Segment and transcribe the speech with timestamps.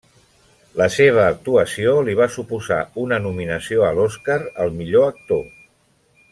[0.79, 5.49] La seva actuació li va suposar una nominació a l'Oscar al millor actor.